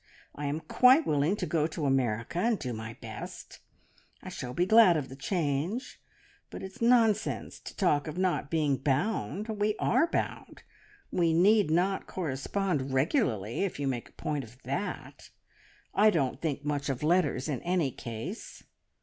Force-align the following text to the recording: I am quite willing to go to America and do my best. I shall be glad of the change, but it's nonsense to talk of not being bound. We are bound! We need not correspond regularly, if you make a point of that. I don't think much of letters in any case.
I 0.33 0.47
am 0.47 0.61
quite 0.61 1.05
willing 1.05 1.35
to 1.35 1.45
go 1.45 1.67
to 1.67 1.85
America 1.85 2.39
and 2.39 2.57
do 2.57 2.73
my 2.73 2.95
best. 3.01 3.59
I 4.23 4.29
shall 4.29 4.51
be 4.55 4.65
glad 4.65 4.97
of 4.97 5.09
the 5.09 5.15
change, 5.15 6.01
but 6.49 6.63
it's 6.63 6.81
nonsense 6.81 7.59
to 7.59 7.75
talk 7.77 8.07
of 8.07 8.17
not 8.17 8.49
being 8.49 8.77
bound. 8.77 9.47
We 9.47 9.75
are 9.77 10.07
bound! 10.07 10.63
We 11.11 11.33
need 11.35 11.69
not 11.69 12.07
correspond 12.07 12.91
regularly, 12.91 13.63
if 13.63 13.79
you 13.79 13.85
make 13.87 14.09
a 14.09 14.13
point 14.13 14.43
of 14.43 14.59
that. 14.63 15.29
I 15.93 16.09
don't 16.09 16.41
think 16.41 16.65
much 16.65 16.89
of 16.89 17.03
letters 17.03 17.47
in 17.47 17.61
any 17.61 17.91
case. 17.91 18.63